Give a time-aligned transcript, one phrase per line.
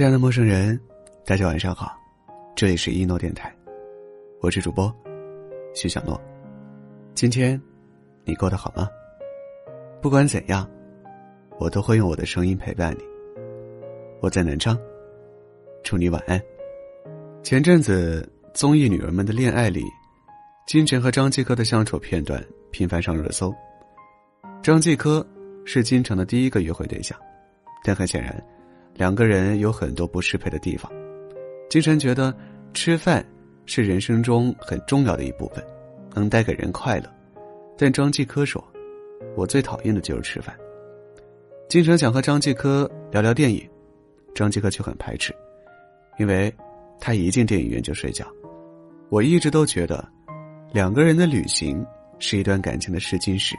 [0.00, 0.80] 亲爱的陌生人，
[1.26, 1.94] 大家晚上好，
[2.56, 3.54] 这里是一诺电台，
[4.40, 4.90] 我是主播
[5.74, 6.18] 徐小诺。
[7.14, 7.60] 今天
[8.24, 8.88] 你过得好吗？
[10.00, 10.66] 不管怎样，
[11.58, 13.04] 我都会用我的声音陪伴你。
[14.22, 14.74] 我在南昌，
[15.84, 16.40] 祝你晚安。
[17.42, 19.82] 前阵子综艺《女儿们的恋爱》里，
[20.66, 23.54] 金晨和张继科的相处片段频繁上热搜。
[24.62, 25.22] 张继科
[25.66, 27.18] 是金晨的第一个约会对象，
[27.84, 28.42] 但很显然。
[28.94, 30.90] 两个人有很多不适配的地方，
[31.68, 32.34] 金晨觉得
[32.74, 33.24] 吃饭
[33.66, 35.64] 是人生中很重要的一部分，
[36.14, 37.04] 能带给人快乐。
[37.78, 38.62] 但张继科说
[39.36, 40.54] ：“我最讨厌的就是吃饭。”
[41.68, 43.66] 金晨想和张继科聊聊电影，
[44.34, 45.34] 张继科却很排斥，
[46.18, 46.52] 因为
[47.00, 48.26] 他一进电影院就睡觉。
[49.08, 50.06] 我一直都觉得，
[50.72, 51.84] 两个人的旅行
[52.18, 53.56] 是一段感情的试金石，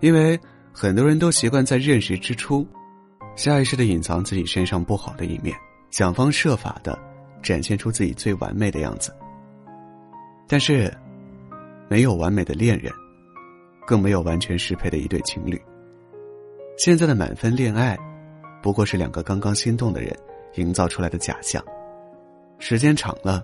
[0.00, 0.38] 因为
[0.72, 2.64] 很多人都习惯在认识之初。
[3.36, 5.56] 下意识的隐藏自己身上不好的一面，
[5.90, 6.98] 想方设法的
[7.42, 9.14] 展现出自己最完美的样子。
[10.46, 10.92] 但是，
[11.88, 12.92] 没有完美的恋人，
[13.86, 15.60] 更没有完全适配的一对情侣。
[16.78, 17.98] 现在的满分恋爱，
[18.62, 20.16] 不过是两个刚刚心动的人
[20.54, 21.62] 营造出来的假象。
[22.58, 23.42] 时间长了，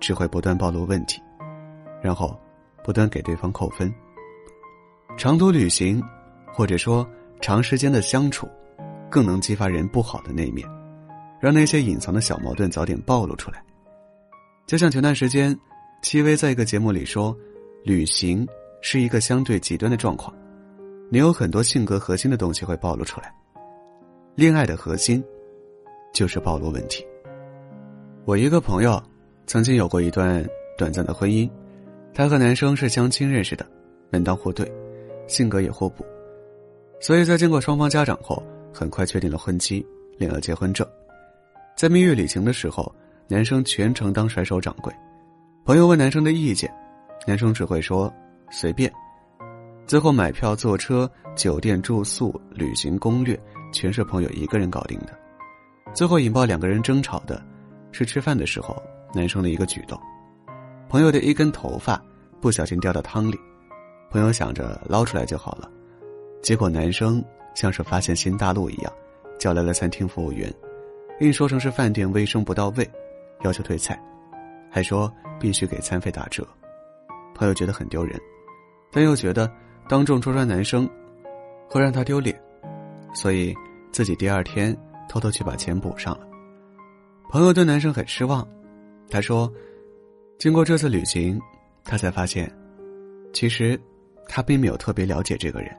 [0.00, 1.22] 只会不断暴露问题，
[2.02, 2.36] 然后
[2.82, 3.92] 不断给对方扣分。
[5.16, 6.02] 长途旅行，
[6.52, 7.08] 或者说
[7.40, 8.48] 长时间的相处。
[9.10, 10.68] 更能激发人不好的那一面，
[11.40, 13.62] 让那些隐藏的小矛盾早点暴露出来。
[14.66, 15.58] 就像前段时间，
[16.02, 17.36] 戚薇在一个节目里说，
[17.82, 18.46] 旅行
[18.82, 20.34] 是一个相对极端的状况，
[21.10, 23.34] 你有很多性格核心的东西会暴露出来。
[24.34, 25.24] 恋爱的核心，
[26.12, 27.04] 就是暴露问题。
[28.24, 29.02] 我一个朋友，
[29.46, 31.50] 曾经有过一段短暂的婚姻，
[32.12, 33.66] 他和男生是相亲认识的，
[34.10, 34.70] 门当户对，
[35.26, 36.04] 性格也互补，
[37.00, 38.42] 所以在经过双方家长后。
[38.72, 39.84] 很快确定了婚期，
[40.18, 40.86] 领了结婚证。
[41.76, 42.92] 在蜜月旅行的时候，
[43.28, 44.92] 男生全程当甩手掌柜。
[45.64, 46.72] 朋友问男生的意见，
[47.26, 48.12] 男生只会说
[48.50, 48.92] 随便。
[49.86, 53.38] 最后买票、坐车、酒店住宿、旅行攻略，
[53.72, 55.18] 全是朋友一个人搞定的。
[55.94, 57.42] 最后引爆两个人争吵的，
[57.92, 58.82] 是吃饭的时候
[59.14, 59.98] 男生的一个举动。
[60.88, 62.02] 朋友的一根头发
[62.40, 63.38] 不小心掉到汤里，
[64.10, 65.70] 朋友想着捞出来就好了，
[66.42, 67.24] 结果男生。
[67.58, 68.92] 像是发现新大陆一样，
[69.36, 70.48] 叫来了餐厅服务员，
[71.18, 72.88] 硬说成是饭店卫生不到位，
[73.42, 74.00] 要求退菜，
[74.70, 76.46] 还说必须给餐费打折。
[77.34, 78.16] 朋友觉得很丢人，
[78.92, 79.50] 但又觉得
[79.88, 80.88] 当众戳穿男生
[81.68, 82.40] 会让他丢脸，
[83.12, 83.52] 所以
[83.90, 84.72] 自己第二天
[85.08, 86.28] 偷偷去把钱补上了。
[87.28, 88.46] 朋友对男生很失望，
[89.10, 89.52] 他说
[90.38, 91.40] ：“经过这次旅行，
[91.82, 92.48] 他才发现，
[93.32, 93.76] 其实
[94.28, 95.76] 他并没有特别了解这个人。”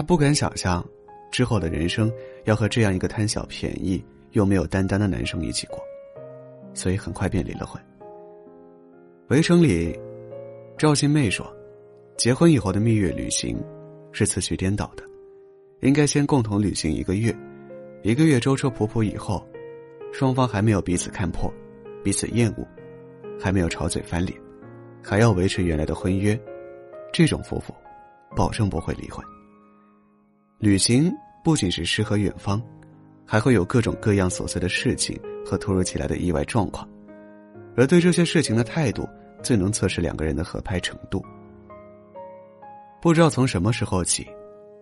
[0.00, 0.82] 他不敢想象，
[1.30, 2.10] 之后的人生
[2.44, 5.78] 要和这样一个贪小便宜又没有担当的男生一起过，
[6.72, 7.78] 所以很快便离了婚。
[9.28, 9.94] 围城里，
[10.78, 11.46] 赵新妹说
[12.16, 13.62] ：“结婚以后的蜜月旅行
[14.10, 15.04] 是次序颠倒的，
[15.80, 17.36] 应该先共同旅行一个月，
[18.02, 19.46] 一个月舟车仆仆以后，
[20.14, 21.52] 双方还没有彼此看破、
[22.02, 22.66] 彼此厌恶，
[23.38, 24.34] 还没有吵嘴翻脸，
[25.02, 26.40] 还要维持原来的婚约，
[27.12, 27.74] 这种夫妇，
[28.34, 29.22] 保证不会离婚。”
[30.60, 31.10] 旅行
[31.42, 32.62] 不仅是诗和远方，
[33.24, 36.86] 还会有各种各样琐碎的事情和突如其来的意外状况，
[37.74, 39.08] 而对这些事情的态度，
[39.42, 41.24] 最能测试两个人的合拍程度。
[43.00, 44.28] 不知道从什么时候起，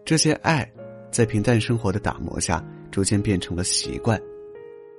[0.05, 0.69] 这些爱，
[1.13, 4.21] 在平淡生活的打磨下，逐渐变成了习惯。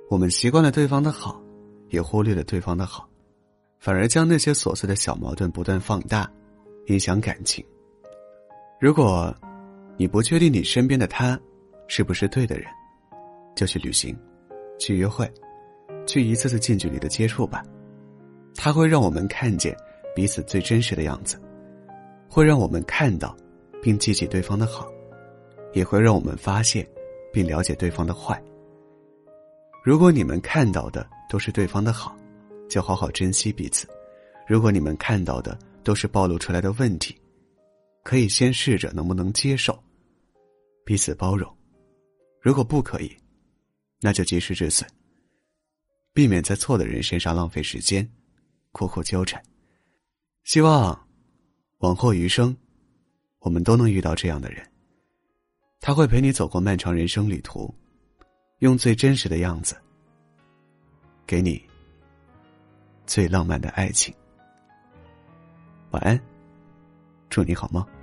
[0.09, 1.43] 我们习惯了对方的好，
[1.89, 3.05] 也忽略了对方的好，
[3.79, 6.31] 反而将那些琐碎的小矛盾不断放大，
[6.85, 7.61] 影响感情。
[8.79, 9.35] 如果。
[9.99, 11.37] 你不确定你身边的他，
[11.89, 12.65] 是不是对的人，
[13.53, 14.17] 就去旅行，
[14.79, 15.29] 去约会，
[16.07, 17.61] 去一次次近距离的接触吧。
[18.55, 19.75] 他会让我们看见
[20.15, 21.37] 彼此最真实的样子，
[22.29, 23.35] 会让我们看到，
[23.81, 24.89] 并记起对方的好，
[25.73, 26.87] 也会让我们发现，
[27.33, 28.41] 并了解对方的坏。
[29.83, 32.17] 如果你们看到的都是对方的好，
[32.69, 33.85] 就好好珍惜彼此；
[34.47, 37.13] 如果你们看到的都是暴露出来的问题，
[38.01, 39.77] 可以先试着能不能接受。
[40.89, 41.55] 彼此包容，
[42.41, 43.15] 如果不可以，
[44.01, 44.89] 那就及时止损，
[46.13, 48.11] 避免在错的人身上浪费时间，
[48.71, 49.39] 苦苦纠缠。
[50.45, 51.07] 希望
[51.77, 52.57] 往后余生，
[53.37, 54.67] 我们都能遇到这样的人。
[55.79, 57.71] 他会陪你走过漫长人生旅途，
[58.57, 59.79] 用最真实的样子，
[61.27, 61.63] 给你
[63.05, 64.11] 最浪漫的爱情。
[65.91, 66.19] 晚安，
[67.29, 67.98] 祝你好梦。